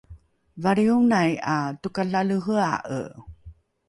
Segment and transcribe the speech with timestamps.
[0.63, 2.99] valrionai ’a tokalalehea’e